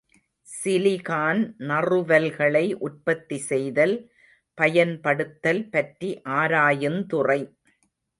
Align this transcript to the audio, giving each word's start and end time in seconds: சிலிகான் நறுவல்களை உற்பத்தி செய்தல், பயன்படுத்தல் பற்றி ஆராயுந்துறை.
சிலிகான் 0.47 1.41
நறுவல்களை 1.69 2.63
உற்பத்தி 2.79 3.37
செய்தல், 3.49 3.93
பயன்படுத்தல் 4.57 5.61
பற்றி 5.69 6.09
ஆராயுந்துறை. 6.39 7.39